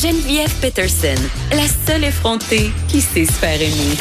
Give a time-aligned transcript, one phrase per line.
[0.00, 3.96] Geneviève Peterson, la seule effrontée qui sait se faire aimer.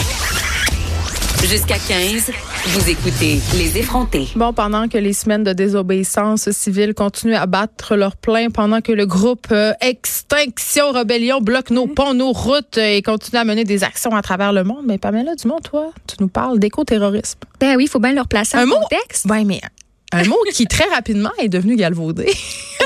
[1.50, 2.30] Jusqu'à 15,
[2.68, 4.28] vous écoutez Les effrontés.
[4.36, 8.92] Bon, pendant que les semaines de désobéissance civile continuent à battre leur plein, pendant que
[8.92, 13.64] le groupe euh, Extinction Rebellion bloque nos ponts, nos routes euh, et continue à mener
[13.64, 17.40] des actions à travers le monde, mais Pamela Dumont, toi, tu nous parles d'éco-terrorisme.
[17.60, 18.76] Ben oui, il faut bien leur placer un, mot?
[18.76, 19.26] contexte.
[19.26, 19.62] Ouais, mais
[20.14, 22.32] un mot qui très rapidement est devenu galvaudé.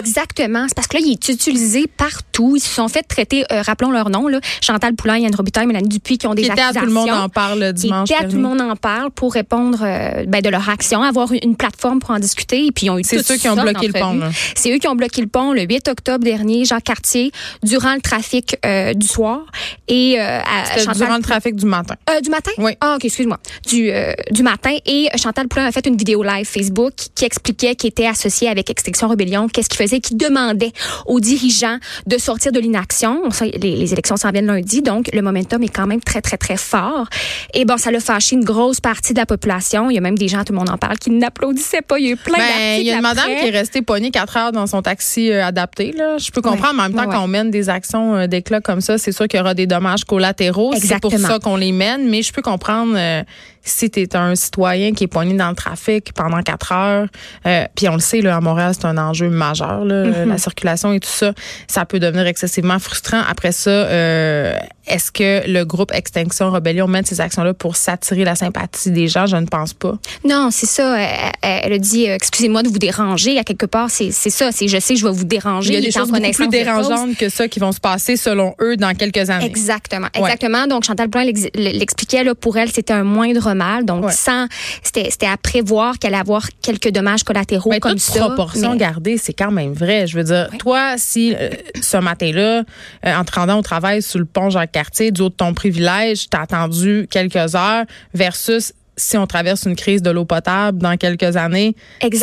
[0.07, 0.65] Exactement.
[0.67, 2.53] C'est parce que là, il est utilisé partout.
[2.55, 5.87] Ils se sont fait traiter, euh, rappelons leur nom, là, Chantal Poulain, Yann Robitaille, Mélanie
[5.89, 6.81] Dupuis, qui ont des Qui était à accusations.
[6.81, 9.79] tout le monde en parle dimanche Qui à tout le monde en parle pour répondre
[9.81, 12.65] euh, ben, de leur action, avoir une plateforme pour en discuter.
[12.67, 14.19] Et puis, ils ont eu C'est ceux qui ont bloqué le pont.
[14.55, 17.31] C'est eux qui ont bloqué le pont le 8 octobre dernier, Jacques Cartier,
[17.63, 19.41] durant le trafic euh, du soir.
[19.87, 21.95] Et euh, à- C'était Chantal durant le trafic du matin.
[22.09, 22.51] euh, du matin?
[22.57, 22.71] Oui.
[22.81, 23.37] Ah, OK, excuse-moi.
[23.67, 24.75] Du, euh, du matin.
[24.85, 28.69] Et Chantal Poulain a fait une vidéo live Facebook qui expliquait qu'il était associé avec
[28.69, 30.71] Extinction Rebellion, qu'est-ce qu'il faisait, qui demandait
[31.05, 31.77] aux dirigeants
[32.07, 33.23] de sortir de l'inaction.
[33.41, 36.57] Les, les élections s'en viennent lundi, donc le momentum est quand même très, très, très
[36.57, 37.07] fort.
[37.53, 39.89] Et bon, ça l'a fâché une grosse partie de la population.
[39.89, 41.99] Il y a même des gens, tout le monde en parle, qui n'applaudissaient pas.
[41.99, 44.11] Il y a eu plein Ben, il y a une madame qui est restée pognée
[44.11, 45.91] quatre heures dans son taxi euh, adapté.
[45.91, 46.17] Là.
[46.17, 48.61] Je peux comprendre, mais en même temps, Ouais, quand on mène des actions euh, d'éclat
[48.61, 50.73] comme ça, c'est sûr qu'il y aura des dommages collatéraux.
[50.77, 52.09] C'est pour ça qu'on les mène.
[52.09, 53.23] Mais je peux comprendre euh,
[53.63, 57.07] si tu es un citoyen qui est pogné dans le trafic pendant quatre heures.
[57.45, 60.25] euh, Puis on le sait, là, à Montréal, c'est un enjeu majeur, là, Mm-hmm.
[60.29, 61.33] la circulation et tout ça.
[61.67, 63.21] Ça peut devenir excessivement frustrant.
[63.29, 64.55] Après ça, euh,
[64.87, 69.25] est-ce que le groupe Extinction Rebellion mène ces actions-là pour s'attirer la sympathie des gens?
[69.27, 69.97] Je ne pense pas.
[70.25, 70.99] Non, c'est ça.
[70.99, 73.37] Elle, elle- elle a dit, euh, excusez-moi de vous déranger.
[73.37, 74.51] À quelque part, c'est ça.
[74.51, 75.69] C'est je sais, je vais vous déranger.
[75.73, 78.55] Il y a des choses beaucoup plus dérangeantes que ça qui vont se passer selon
[78.59, 79.45] eux dans quelques années.
[79.45, 80.67] Exactement, exactement.
[80.67, 83.85] Donc Chantal l'ex- l'expliquait là pour elle, c'était un moindre mal.
[83.85, 84.11] Donc Ouais.
[84.11, 84.47] sans,
[84.83, 88.25] c'était c'était à prévoir qu'elle allait avoir quelques dommages collatéraux Mais comme toute ça.
[88.25, 90.07] proportion mais- gardée, c'est quand même vrai.
[90.07, 91.49] Je veux dire, toi, si euh,
[91.81, 92.63] ce matin-là,
[93.05, 96.29] euh, en te rendant au travail sur le pont Jacques-Cartier, du haut de ton privilège,
[96.29, 101.35] t'as attendu quelques heures versus si on traverse une crise de l'eau potable dans quelques
[101.37, 101.75] années,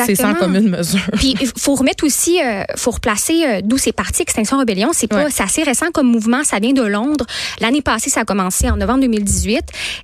[0.07, 1.01] c'est sans commune mesure.
[1.15, 4.91] Puis il faut remettre aussi, euh, faut replacer euh, d'où c'est parti Extinction Rebellion.
[4.93, 5.31] C'est pas, Ouais.
[5.31, 6.45] c'est assez récent comme mouvement.
[6.45, 7.27] Ça vient de Londres.
[7.61, 9.63] L'année passée, ça a commencé en novembre 2018.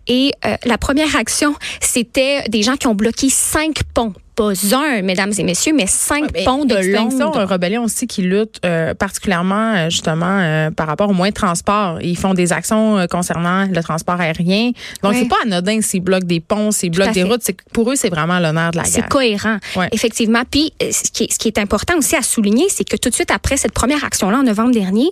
[0.08, 4.12] Et euh, la première action, c'était des gens qui ont bloqué cinq ponts.
[4.37, 7.45] Pas un, mesdames et messieurs, mais cinq ponts de Extinction Londres.
[7.45, 11.99] Rebellion aussi qui lutte euh, particulièrement euh, justement euh, par rapport au moins de transport.
[12.03, 14.73] Ils font des actions euh, concernant le transport aérien.
[15.03, 15.21] Donc Ouais.
[15.21, 17.28] c'est pas anodin s'ils bloquent des ponts, s'ils bloquent des fait.
[17.28, 17.43] routes.
[17.44, 19.09] C'est pour eux c'est vraiment l'honneur de la C'est guerre.
[19.09, 19.89] cohérent, Ouais.
[19.93, 20.43] effectivement.
[20.50, 23.11] Puis, euh, ce qui, est, ce qui est important aussi à souligner, c'est que tout
[23.11, 25.11] de suite après cette première action-là, en novembre dernier,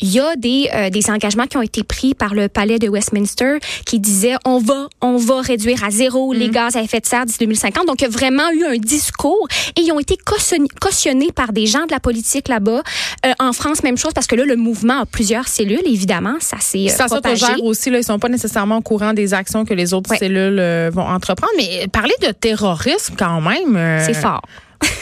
[0.00, 2.88] il y a des, euh, des engagements qui ont été pris par le palais de
[2.88, 7.06] Westminster qui disaient on va, on va réduire à zéro les gaz à effet de
[7.06, 7.86] serre d'ici 2050.
[7.86, 9.46] Donc, il y a vraiment eu un discours
[9.76, 12.82] et ils ont été cautionnés, cautionnés par des gens de la politique là-bas.
[13.26, 16.36] Euh, en France, même chose, parce que là, le mouvement a plusieurs cellules, évidemment.
[16.40, 19.64] Ça s'est euh, Ça s'autogère aussi, là, ils sont pas nécessairement au courant des actions
[19.64, 20.18] que les autres Ouais.
[20.18, 21.52] cellules euh, vont entreprendre.
[21.56, 23.76] Mais parler de terrorisme quand même.
[23.76, 24.42] euh, C'est fort.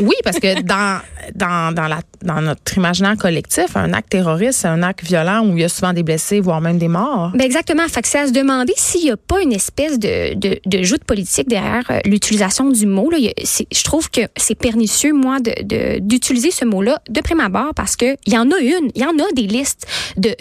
[0.01, 1.01] Oui, parce que dans,
[1.35, 5.57] dans, dans, la, dans notre imaginaire collectif, un acte terroriste, c'est un acte violent où
[5.57, 7.31] il y a souvent des blessés, voire même des morts.
[7.35, 7.87] Ben exactement.
[7.89, 10.83] Fait que c'est à se demander s'il n'y a pas une espèce de, de, de
[10.83, 13.11] joute politique derrière euh, l'utilisation du mot.
[13.11, 13.19] Là.
[13.19, 17.21] Il y a- c'est- Je trouve que c'est pernicieux, moi, de- d'utiliser ce mot-là de
[17.21, 19.87] prime abord parce qu'il y en a une, il y en a des listes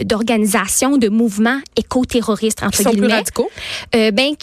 [0.04, 3.14] d'organisations, de, mouvements éco-terroristes, entre sont plus guillemets.
[3.14, 3.50] radicaux.
[3.96, 4.34] Euh, ben,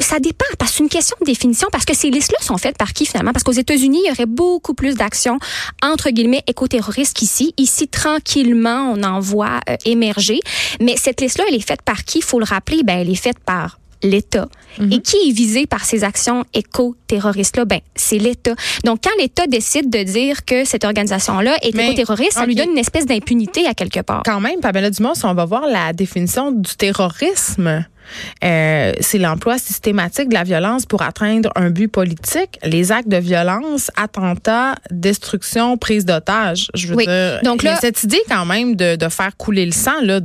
[0.00, 2.78] ça dépend, parce que c'est une question de définition, parce que ces listes-là sont faites
[2.78, 3.32] par qui finalement?
[3.32, 5.38] Parce qu'aux États-Unis, il y aurait beaucoup plus d'actions,
[5.82, 7.54] entre guillemets, éco-terroristes qu'ici.
[7.56, 10.40] Ici, tranquillement, on en voit euh, émerger.
[10.80, 12.18] Mais cette liste-là, elle est faite par qui?
[12.18, 14.48] Il faut le rappeler, ben, elle est faite par l'État.
[14.90, 17.64] Et qui est visé par ces actions éco-terroristes-là?
[17.64, 18.54] Ben, c'est l'État.
[18.84, 22.78] Donc, quand l'État décide de dire que cette organisation-là est éco-terroriste, ça lui donne une
[22.78, 24.22] espèce d'impunité à quelque part.
[24.24, 27.84] Quand même, Pamela Dumont, si on va voir la définition du terrorisme,
[28.44, 32.58] euh, c'est l'emploi systématique de la violence pour atteindre un but politique.
[32.64, 36.68] Les actes de violence, attentats, destruction, prise d'otage.
[36.74, 37.06] Je veux Oui.
[37.06, 40.20] dire, Donc là- cette idée quand même de, de faire couler le sang là.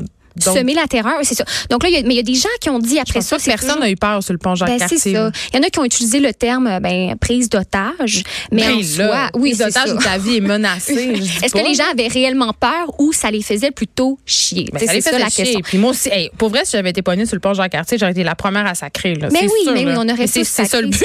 [0.45, 1.43] Donc, Semer la terreur, oui, c'est ça.
[1.69, 3.01] Donc là, il y a, mais il y a des gens qui ont dit je
[3.01, 4.97] après pense ça, que personne toujours- n'a eu peur sur le pont Ben, Jacques-Cartier.
[4.97, 5.31] c'est ça.
[5.53, 8.77] Il y en a qui ont utilisé le terme euh, ben, prise d'otage, mais en
[8.77, 10.11] Ben soi, là, oui, prise c'est d'otage ça.
[10.11, 10.93] ta vie est menacée.
[11.43, 14.69] Est-ce que les gens avaient réellement peur ou ça les faisait plutôt chier?
[14.73, 15.43] Ben, ça c'est ça faisait la chier.
[15.43, 15.61] question.
[15.61, 18.11] Puis moi aussi, hey, pour vrai, si j'avais été pognée sur le pont Jacques-Cartier, j'aurais
[18.11, 19.15] été la première à sacrer.
[19.15, 19.29] Là.
[19.31, 21.03] Mais oui, sûr, mais oui, on aurait c'est ça le but.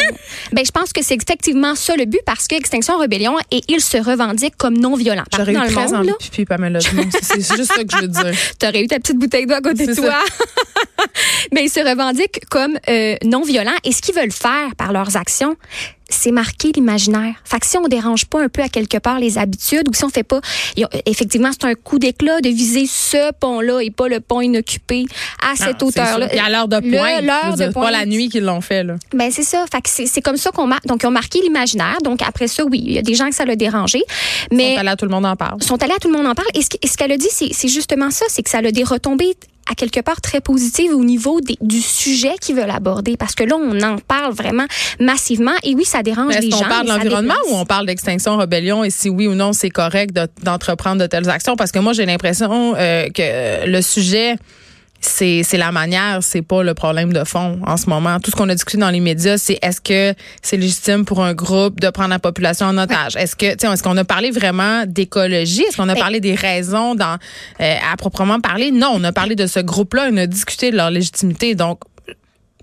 [0.53, 3.81] Ben, je pense que c'est effectivement ça le but parce que Extinction Rebellion et ils
[3.81, 5.25] se revendiquent comme non violents.
[5.37, 7.91] J'aurais eu dans le très monde, envie là, de pipi, Pamela c'est juste ça que
[7.97, 8.33] je veux dire.
[8.59, 10.15] t'aurais eu ta petite bouteille d'eau à côté de toi.
[11.53, 15.17] Mais ils se revendiquent comme euh, non violents et ce qu'ils veulent faire par leurs
[15.17, 15.57] actions,
[16.15, 17.35] c'est marqué l'imaginaire.
[17.45, 20.05] Fait que si on dérange pas un peu à quelque part les habitudes ou si
[20.05, 20.41] on fait pas,
[21.07, 25.07] effectivement, c'est un coup d'éclat de viser ce pont-là et pas le pont inoccupé
[25.43, 26.35] à cette hauteur-là.
[26.35, 28.97] Et à l'heure de pointe, l'heure de pas la nuit qu'ils l'ont fait là.
[29.13, 29.65] Ben c'est ça.
[29.71, 30.87] Fait que c'est comme ça qu'on marque.
[30.87, 31.99] Donc ils ont marqué l'imaginaire.
[32.03, 34.03] Donc après ça, oui, il y a des gens que ça l'a dérangé,
[34.53, 35.63] mais sont allés à tout le monde en parle.
[35.63, 36.49] Sont allés à tout le monde en parle.
[36.55, 39.35] Et ce, qu'elle a dit, c'est justement ça, c'est que ça a des retombées
[39.71, 43.57] à quelque part très positive au niveau du sujet qu'ils veulent aborder parce que là
[43.57, 44.67] on en parle vraiment
[45.01, 46.59] massivement et oui ça dérange les gens.
[46.59, 49.71] Qu'on parle de l'environnement ou on parle d'extinction rébellion et si oui ou non c'est
[49.71, 51.57] correct d'entreprendre de, telles actions?
[51.57, 54.37] Parce que moi j'ai l'impression euh, que le sujet
[55.05, 58.19] c'est c'est la manière, c'est pas le problème de fond en ce moment.
[58.21, 61.35] Tout ce qu'on a discuté dans les médias, c'est est-ce que c'est légitime pour un
[61.35, 63.17] groupe de prendre la population en otage?
[63.17, 65.63] Est-ce que est-ce qu'on a parlé vraiment d'écologie?
[65.63, 67.19] Est-ce qu'on a parlé des raisons dans
[67.61, 68.71] euh, à proprement parler?
[68.71, 71.55] Non, on a parlé de ce groupe-là, on a discuté de leur légitimité.
[71.55, 71.81] Donc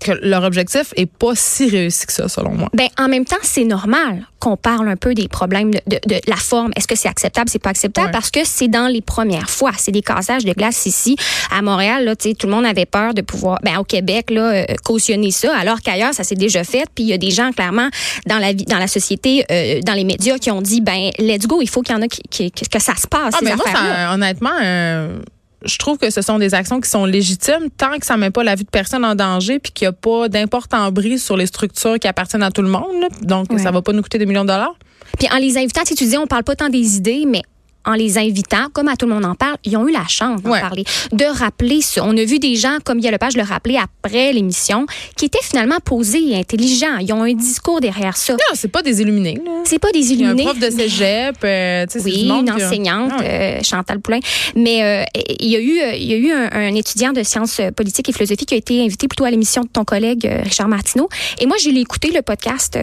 [0.02, 2.68] que leur objectif est pas si réussi que ça, selon moi.
[2.74, 6.20] Ben, en même temps, c'est normal qu'on parle un peu des problèmes de, de, de
[6.26, 6.72] la forme.
[6.74, 8.10] Est-ce que c'est acceptable, c'est pas acceptable?
[8.10, 9.70] Parce que c'est dans les premières fois.
[9.76, 11.16] C'est des cassages de glace ici.
[11.50, 14.64] À Montréal, là, tout le monde avait peur de pouvoir, ben, au Québec, là, euh,
[14.84, 16.84] cautionner ça, alors qu'ailleurs, ça s'est déjà fait.
[16.94, 17.88] Puis il y a des gens, clairement,
[18.26, 21.46] dans la vie, dans la société, euh, dans les médias, qui ont dit, ben, let's
[21.46, 23.34] go, il faut qu'il y en a qui, que ça se passe.
[23.34, 25.18] Ah, mais moi, ça, honnêtement, euh,
[25.64, 28.44] je trouve que ce sont des actions qui sont légitimes tant que ça met pas
[28.44, 31.46] la vie de personne en danger puis qu'il n'y a pas d'important bris sur les
[31.46, 33.08] structures qui appartiennent à tout le monde.
[33.22, 34.74] Donc, ça va pas nous coûter des millions de dollars.
[35.18, 37.42] Puis en les invitant, disais, on parle pas tant des idées, mais
[37.84, 40.42] en les invitant, comme à tout le monde en parle, ils ont eu la chance
[40.42, 42.02] d'en parler, de rappeler ça.
[42.04, 44.86] On a vu des gens, comme le Lepage le rappeler après l'émission,
[45.16, 46.98] qui étaient finalement posés et intelligents.
[47.00, 48.34] Ils ont un discours derrière ça.
[48.34, 49.40] Non, c'est pas des illuminés.
[49.64, 50.42] C'est pas des illuminés.
[50.42, 54.20] Il y a un prof de cégep, euh, oui, une enseignante, ah euh, Chantal Poulain.
[54.56, 55.04] Mais euh,
[55.40, 58.46] il y a eu, il y a eu un, étudiant de sciences politiques et philosophie
[58.46, 61.08] qui a été invité plutôt à l'émission de ton collègue Richard Martineau.
[61.38, 62.78] Et moi, j'ai écouté le podcast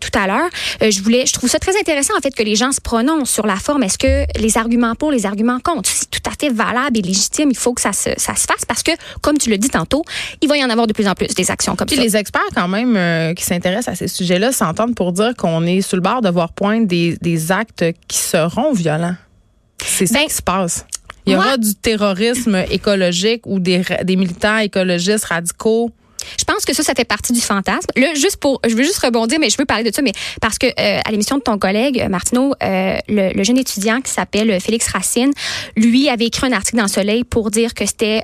[0.00, 0.48] tout à l'heure.
[0.80, 3.46] je voulais, je trouve ça très intéressant en fait que les gens se prononcent sur
[3.46, 3.82] la forme.
[3.82, 5.88] Est-ce que les arguments pour, les arguments contre.
[5.88, 7.50] C'est tout à fait valable et légitime.
[7.50, 10.04] Il faut que ça se, ça se fasse parce que, comme tu le dis tantôt,
[10.40, 12.02] il va y en avoir de plus en plus des actions comme Puis ça.
[12.02, 15.80] Les experts, quand même, euh, qui s'intéressent à ces sujets-là, s'entendent pour dire qu'on est
[15.80, 19.16] sur le bord de voir poindre des, des actes qui seront violents.
[19.82, 20.86] C'est ça ben, qui se passe.
[21.26, 25.90] Il y aura du terrorisme écologique ou des, des militants écologistes radicaux
[26.38, 27.86] je pense que ça, ça fait partie du fantasme.
[27.96, 30.58] Là, juste pour, je veux juste rebondir, mais je veux parler de ça, mais parce
[30.58, 34.60] que euh, à l'émission de ton collègue euh, Martineau, euh, le, jeune étudiant qui s'appelle
[34.60, 35.32] Félix Racine,
[35.76, 38.22] lui avait écrit un article dans le Soleil pour dire que c'était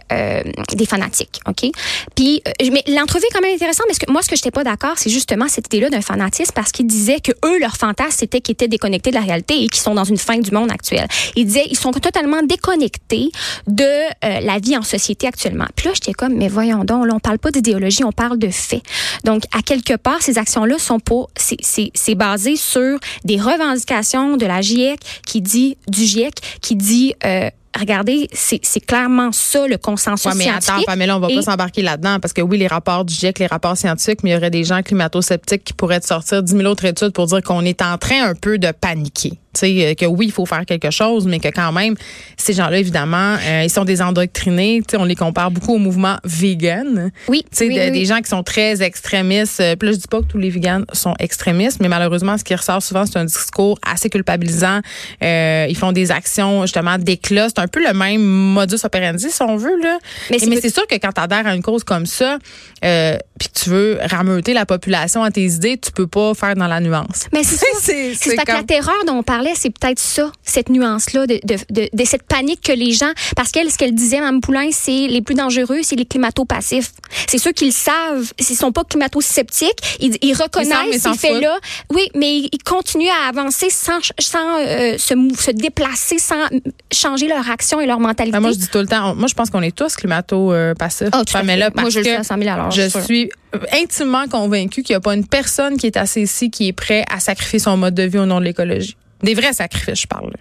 [0.73, 1.70] des fanatiques, ok?
[2.14, 2.43] Puis,
[2.73, 5.11] mais l'entrevue est quand même intéressante, mais que, moi, ce que j'étais pas d'accord, c'est
[5.11, 8.69] justement cette idée-là d'un fanatisme, parce qu'il disait que eux, leur fantasme, c'était qu'ils étaient
[8.69, 11.06] déconnectés de la réalité et qu'ils sont dans une fin du monde actuel.
[11.37, 13.31] Il disait, ils sont totalement déconnectés
[13.67, 13.91] de
[14.23, 15.67] la vie en société actuellement.
[15.76, 18.48] Puis là, j'étais comme, mais voyons donc, là, on parle pas d'idéologie on parle de
[18.48, 18.82] faits.
[19.25, 24.60] Donc, à quelque part, ces actions-là sont pas, c'est basé sur des revendications de la
[24.60, 30.37] GIEC qui dit, du GIEC qui dit, euh, regardez, c'est clairement ça le consensus ouais,
[30.37, 33.38] mais Attends, Pamela, on va pas s'embarquer là-dedans parce que oui, les rapports du GIEC,
[33.38, 36.52] les rapports scientifiques, mais il y aurait des gens climato-sceptiques qui pourraient te sortir 10
[36.52, 39.38] 000 autres études pour dire qu'on est en train un peu de paniquer.
[39.55, 41.94] Sais euh, que oui, il faut faire quelque chose, mais que quand même,
[42.37, 44.82] ces gens-là, évidemment, euh, ils sont des endoctrinés.
[44.88, 47.11] sais on les compare beaucoup au mouvement vegan.
[47.29, 47.44] Oui.
[47.50, 49.61] Tu sais, des gens qui sont très extrémistes.
[49.61, 52.44] Euh, puis là, je dis pas que tous les vegans sont extrémistes, mais malheureusement, ce
[52.44, 54.81] qui ressort souvent, c'est un discours assez culpabilisant.
[55.20, 59.80] ils font des actions, justement, d'éclat un peu le même modus operandi, si on veut.
[59.83, 59.99] Là.
[60.30, 62.38] Mais c'est sûr que quand tu adhères à une cause comme ça,
[62.85, 66.54] euh, puis que tu veux rameuter la population à tes idées, tu peux pas faire
[66.54, 67.26] dans la nuance.
[67.33, 67.66] Mais c'est ça.
[67.80, 69.23] c'est que la terreur dont on
[69.54, 73.11] c'est peut-être ça, cette nuance-là, de, de, de, cette panique que les gens...
[73.37, 76.92] Parce qu'elle, ce qu'elle disait, Mme Poulain, c'est les plus dangereux, c'est les climato-passifs.
[77.28, 78.32] C'est ceux qui le savent.
[78.38, 81.59] S'ils sont pas climato-sceptiques, ils, ils reconnaissent ces faits-là.
[81.90, 86.49] Oui, mais ils continuent à avancer sans, sans euh, se, se déplacer, sans
[86.92, 88.38] changer leur action et leur mentalité.
[88.38, 91.11] moi, je dis tout le temps, moi, je pense qu'on est tous climato-passifs.
[91.14, 93.30] Oh, mais là, moi, je le à 100 000 Je suis
[93.73, 97.04] intimement convaincue qu'il n'y a pas une personne qui est assez ici qui est prêt
[97.11, 98.97] à sacrifier son mode de vie au nom de l'écologie.
[99.23, 100.33] Des vrais sacrifices, je parle.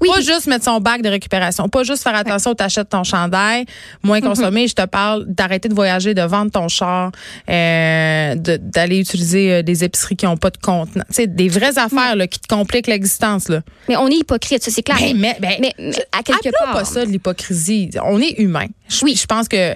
[0.00, 0.08] Oui.
[0.12, 3.64] Pas juste mettre son bac de récupération, pas juste faire attention, tu achètes ton chandail,
[4.02, 4.28] moins mhm.
[4.28, 4.68] consommer.
[4.68, 7.12] Je te parle d'arrêter de voyager, de vendre ton char,
[7.48, 11.04] euh, d'aller utiliser euh, des épiceries qui n'ont pas de contenant.
[11.14, 13.48] Tu des vraies affaires là, qui te compliquent l'existence.
[13.48, 13.62] Là.
[13.88, 14.98] Mais on est hypocrite, ça c'est clair.
[14.98, 16.72] Ben, mais, mais, mais, à quelque part.
[16.72, 17.90] pas ça de l'hypocrisie.
[18.04, 18.66] On est humain.
[19.02, 19.74] Oui, je pense que euh,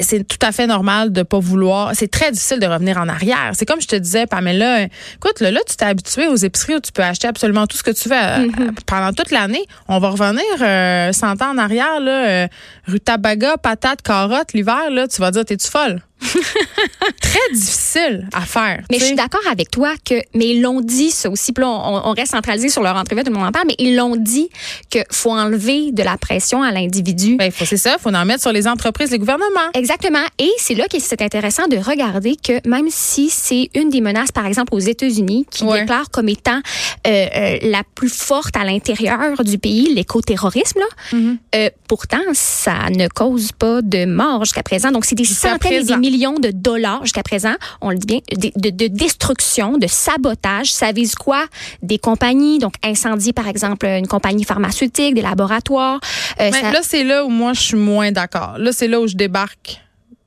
[0.00, 1.92] c'est tout à fait normal de pas vouloir.
[1.94, 3.52] C'est très difficile de revenir en arrière.
[3.54, 4.82] C'est comme je te disais, Pamela.
[4.82, 7.82] Écoute, là, là tu t'es habitué aux épiceries où tu peux acheter absolument tout ce
[7.82, 8.84] que tu veux mm-hmm.
[8.86, 9.64] pendant toute l'année.
[9.88, 12.48] On va revenir euh, 100 ans en arrière, là, euh,
[12.86, 16.00] rue Tabaga, patates, carottes, l'hiver, là, tu vas dire, t'es-tu folle?
[17.20, 18.82] Très difficile à faire.
[18.90, 21.52] Mais je suis d'accord avec toi que, mais ils l'ont dit ça aussi.
[21.52, 23.76] Puis là, on, on reste centralisé sur leur entrevue, tout le monde en parle, mais
[23.78, 24.48] ils l'ont dit
[24.90, 27.36] que faut enlever de la pression à l'individu.
[27.36, 29.70] Ben, c'est ça, il faut en mettre sur les entreprises, les gouvernements.
[29.74, 30.24] Exactement.
[30.38, 34.32] Et c'est là que c'est intéressant de regarder que même si c'est une des menaces,
[34.32, 35.80] par exemple, aux États-Unis, qui Ouais.
[35.80, 36.60] déclare comme étant
[37.06, 41.36] euh, euh, la plus forte à l'intérieur du pays, l'écoterrorisme, là, Mm-hmm.
[41.54, 44.90] euh, pourtant, ça ne cause pas de mort jusqu'à présent.
[44.90, 48.20] Donc, c'est des centaines et des millions de dollars jusqu'à présent, on le dit bien,
[48.34, 50.72] de, de- de destruction, de sabotage.
[50.72, 51.44] Ça vise quoi?
[51.82, 56.00] Des compagnies, donc incendie, par exemple, une compagnie pharmaceutique, des laboratoires.
[56.40, 58.54] Euh, Mais ça- là, c'est là où moi, je suis moins d'accord.
[58.58, 59.80] Là, c'est là où je débarque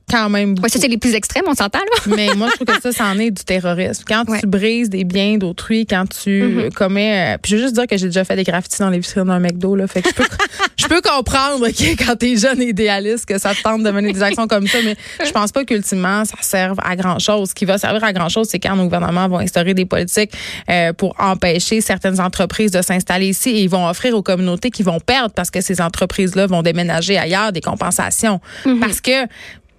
[0.09, 0.55] quand même.
[0.61, 2.13] Ouais, ça, c'est les plus extrêmes, on s'entend, là.
[2.17, 4.03] Mais moi, je trouve que ça, c'en est du terrorisme.
[4.05, 4.41] Quand Ouais.
[4.41, 6.59] tu brises des biens d'autrui, quand tu Mhm.
[6.59, 7.35] euh, commets...
[7.35, 9.23] euh, puis je veux juste dire que j'ai déjà fait des graffitis dans les vitrines
[9.23, 9.73] d'un McDo.
[9.75, 10.25] Là, fait que je peux,
[10.81, 14.11] je peux comprendre que quand t'es jeune et idéaliste, que ça te tente de mener
[14.11, 17.49] des actions comme ça, mais je pense pas qu'ultimement, ça serve à grand-chose.
[17.49, 20.31] Ce qui va servir à grand-chose, c'est quand nos gouvernements vont instaurer des politiques
[20.69, 24.83] euh, pour empêcher certaines entreprises de s'installer ici et ils vont offrir aux communautés qui
[24.83, 28.39] vont perdre parce que ces entreprises-là vont déménager ailleurs des compensations.
[28.79, 29.27] Parce que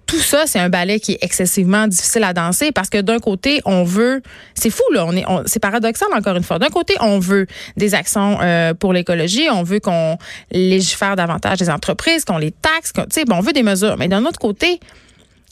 [0.05, 3.61] tout ça, c'est un ballet qui est excessivement difficile à danser parce que d'un côté,
[3.65, 4.21] on veut,
[4.53, 6.59] c'est fou là, on est, on- c'est paradoxal encore une fois.
[6.59, 10.17] D'un côté, on veut des actions euh, pour l'écologie, on veut qu'on
[10.51, 13.97] légifère davantage les entreprises, qu'on les taxe, tu sais, bon, on veut des mesures.
[13.97, 14.79] Mais d'un autre côté,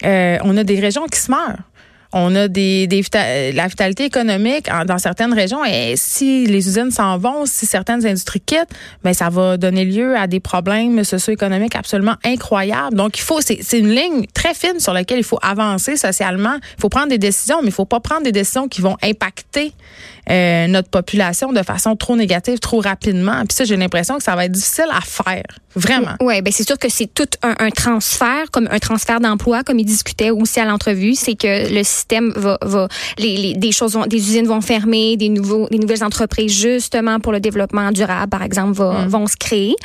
[0.04, 1.58] euh, on a des régions qui se meurent.
[2.14, 6.92] On a des, des euh, la vitalité économique dans certaines régions et si les usines
[6.92, 11.76] s'en vont, si certaines industries quittent, ben ça va donner lieu à des problèmes socio-économiques
[11.76, 12.96] absolument incroyables.
[12.96, 16.56] Donc il faut c'est c'est une ligne très fine sur laquelle il faut avancer socialement.
[16.78, 19.74] Il faut prendre des décisions, mais il faut pas prendre des décisions qui vont impacter
[20.30, 23.42] euh, notre population de façon trop négative, trop rapidement.
[23.48, 25.44] Puis ça, j'ai l'impression que ça va être difficile à faire,
[25.76, 26.16] vraiment.
[26.22, 29.80] Oui, ben c'est sûr que c'est tout un, un transfert, comme un transfert d'emploi, comme
[29.80, 32.88] il discutait aussi à l'entrevue, c'est que le système va, va
[33.18, 37.20] les, les- des choses, vont, des usines vont fermer, des nouveaux, des nouvelles entreprises justement
[37.20, 39.76] pour le développement durable, par exemple, va- vont se créer.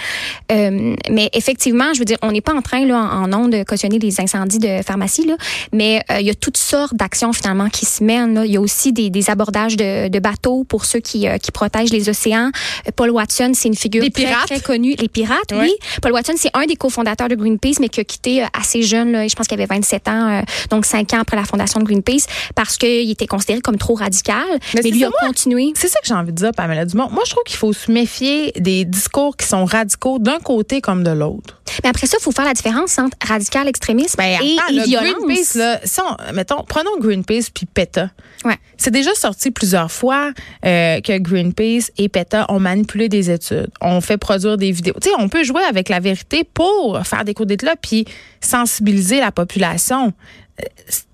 [0.52, 3.52] Euh, mais effectivement, je veux dire, on n'est pas en train là en, en ondes
[3.52, 5.36] de cautionner les incendies de pharmacie là,
[5.72, 8.34] mais euh, il y a toutes sortes d'actions finalement qui se mènent.
[8.34, 8.44] Là.
[8.44, 11.52] Il y a aussi des, des abordages de, de bateaux pour ceux qui, euh, qui
[11.52, 12.50] protègent les océans.
[12.86, 14.46] Euh, Paul Watson, c'est une figure Les très, pirates?
[14.46, 14.94] très connue.
[14.98, 15.72] Les pirates, oui.
[16.02, 19.12] Paul Watson, c'est un des cofondateurs de Greenpeace, mais qui a quitté euh, assez jeune.
[19.12, 22.26] Là, je pense qu'il avait 27 ans, donc 5 ans après la fondation de Greenpeace,
[22.54, 24.44] parce qu'il était considéré comme trop radical.
[24.74, 25.18] Mais Mais, lui ça, a moi.
[25.28, 25.72] continué.
[25.74, 27.08] C'est ça que j'ai envie de dire, Pamela Dumont.
[27.10, 31.04] Moi, je trouve qu'il faut se méfier des discours qui sont radicaux d'un côté comme
[31.04, 31.60] de l'autre.
[31.84, 34.76] Mais après ça, il faut faire la différence entre radical extrémisme Ben, et, attends, et
[34.76, 35.14] le violence.
[35.24, 38.10] Greenpeace, là, si on- mettons, prenons Greenpeace puis PETA.
[38.44, 38.56] Ouais.
[38.78, 40.15] C'est déjà sorti plusieurs fois
[40.64, 44.94] euh, que Greenpeace et PETA ont manipulé des études, ont fait produire des vidéos.
[45.00, 48.04] Tu sais, on peut jouer avec la vérité pour faire des coups d'éclat puis
[48.40, 50.12] sensibiliser la population.
[50.60, 50.64] Euh,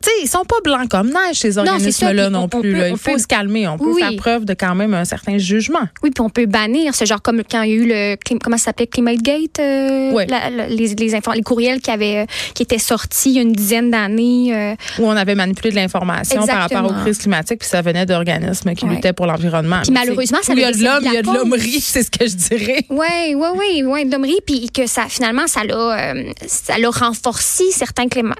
[0.04, 2.72] Tu sais, ils sont pas blancs comme neige, ces c'est organismes-là non on- on plus.
[2.72, 2.88] peut- là.
[2.88, 3.68] Il faut peut- se calmer.
[3.68, 4.00] On peut Oui.
[4.00, 5.78] faire preuve de quand même un certain jugement.
[6.02, 8.56] Oui, puis on peut bannir ce genre comme quand il y a eu le comment
[8.56, 10.26] ça s'appelait ClimateGate, euh, Ouais.
[10.26, 13.42] la- la- les les, les courriels qui avaient euh, qui étaient sortis il y a
[13.42, 14.52] une dizaine d'années.
[14.52, 18.04] euh, Où on avait manipulé de l'information par rapport aux crises climatiques, puis ça venait
[18.04, 18.96] d'organismes qui Ouais.
[18.96, 19.82] luttaient pour l'environnement.
[19.84, 22.02] Puis malheureusement, c'est- ça il y a de l'homme, il y a de l'hommerie, c'est
[22.02, 22.84] ce que je dirais.
[22.90, 26.32] Oui, oui, oui, oui, d'hommerie, puis que ça, finalement, ça l'a, euh,
[26.90, 28.34] renforcé certains clima-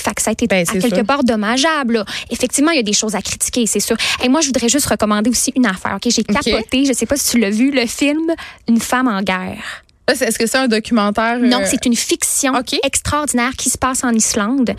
[0.00, 1.04] Fait que ça a été Ben, à quelque sûr.
[1.04, 1.94] part dommageable.
[1.94, 2.04] là.
[2.30, 3.96] Effectivement, il y a des choses à critiquer, c'est sûr.
[4.24, 5.96] Et moi, je voudrais juste recommander aussi une affaire.
[5.96, 6.84] Ok, j'ai capoté.
[6.86, 8.32] Je sais pas si tu l'as vu, le film
[8.68, 9.84] Une femme en guerre.
[10.10, 11.38] Est-ce que c'est un documentaire?
[11.38, 12.52] Non, euh, c'est une fiction
[12.82, 14.74] extraordinaire qui se passe en Islande,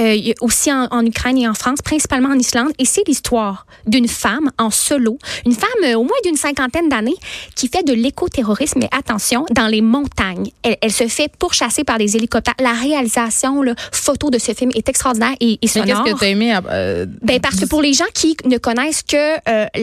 [0.00, 2.70] euh, aussi en, en Ukraine et en France, principalement en Islande.
[2.78, 7.14] Et c'est l'histoire d'une femme en solo, une femme euh, au moins d'une cinquantaine d'années
[7.54, 10.50] qui fait de l'écoterrorisme, mais attention, dans les montagnes.
[10.62, 12.54] Elle, elle se fait pourchasser par des hélicoptères.
[12.60, 16.04] La réalisation, là, photo de ce film est extraordinaire et, et Mais sonore.
[16.04, 16.56] qu'est-ce que tu as aimé?
[16.70, 19.34] euh, Ben parce que pour les gens qui ne connaissent que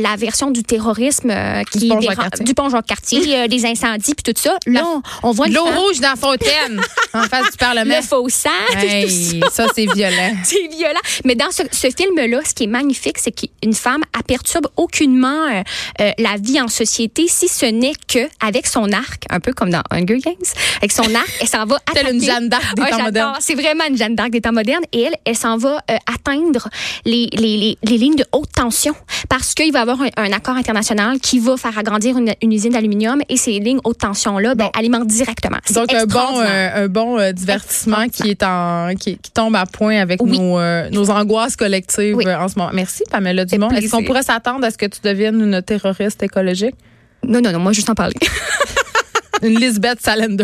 [0.01, 1.31] la version du terrorisme
[1.72, 4.84] qui Du pont des- du pont Jacques-Cartier, euh, des incendies puis tout ça, là
[5.24, 6.81] on, on voit L'eau rouge dans la fontaine,
[7.13, 7.95] en face du Parlement.
[7.98, 8.50] le sang, tout ça.
[8.77, 10.31] Hey, ça, c'est violent.
[10.43, 11.00] C'est violent.
[11.25, 15.48] Mais dans ce, ce film-là, ce qui est magnifique, c'est qu'une femme, elle perturbe aucunement
[15.50, 15.62] euh,
[16.01, 19.69] euh, la vie en société, si ce n'est que avec son arc, un peu comme
[19.69, 20.36] dans Hunger Games,
[20.77, 22.12] avec son arc, elle s'en va attaquer.
[22.12, 23.36] Une Jeanne d'Arc des Ah, temps modernes.
[23.39, 24.83] C'est vraiment une Jeanne d'Arc des temps modernes.
[24.91, 26.69] Et elle, elle s'en va euh, atteindre
[27.05, 28.95] les, les, les, les lignes de haute tension
[29.29, 32.51] parce qu'il va y avoir un, un accord international qui va faire agrandir une, une
[32.51, 35.57] usine d'aluminium et ces lignes haute tension-là ben, alimentent directement.
[35.65, 39.55] C'est Donc, un bon, euh, un bon euh, divertissement qui est en qui, qui tombe
[39.55, 40.37] à point avec Oui.
[40.37, 42.25] nos, euh, nos angoisses collectives Oui.
[42.27, 42.71] en ce moment.
[42.73, 43.69] Merci, Pamela Dumont.
[43.71, 46.75] Est-ce qu'on pourrait s'attendre à ce que tu deviennes une terroriste écologique?
[47.23, 48.15] Non, non, non, moi, juste en parler.
[49.43, 50.43] Une Lisbeth Salander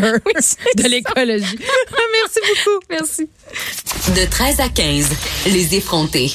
[0.76, 1.60] de l'écologie.
[1.60, 2.80] Merci beaucoup.
[2.90, 3.30] Merci.
[4.20, 5.10] De 13 à 15,
[5.54, 6.32] les effrontés.